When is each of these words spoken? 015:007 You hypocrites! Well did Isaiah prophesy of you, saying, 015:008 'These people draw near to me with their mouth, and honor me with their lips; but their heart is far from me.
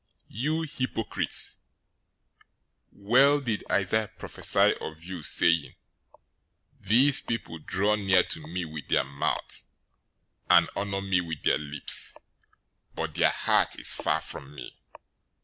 015:007 0.01 0.07
You 0.29 0.61
hypocrites! 0.63 1.57
Well 2.91 3.39
did 3.39 3.63
Isaiah 3.71 4.07
prophesy 4.07 4.73
of 4.81 5.03
you, 5.03 5.21
saying, 5.21 5.75
015:008 6.81 6.87
'These 6.87 7.21
people 7.21 7.59
draw 7.59 7.93
near 7.93 8.23
to 8.23 8.47
me 8.47 8.65
with 8.65 8.87
their 8.87 9.03
mouth, 9.03 9.61
and 10.49 10.67
honor 10.75 11.01
me 11.03 11.21
with 11.21 11.43
their 11.43 11.59
lips; 11.59 12.17
but 12.95 13.13
their 13.13 13.29
heart 13.29 13.77
is 13.79 13.93
far 13.93 14.21
from 14.21 14.55
me. 14.55 14.75